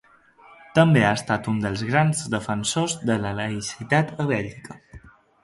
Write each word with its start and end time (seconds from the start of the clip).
També 0.77 1.03
ha 1.09 1.11
estat 1.17 1.49
un 1.51 1.59
dels 1.65 1.83
grans 1.89 2.23
defensors 2.37 2.97
de 3.11 3.19
la 3.27 3.35
laïcitat 3.43 4.17
a 4.25 4.29
Bèlgica. 4.35 4.81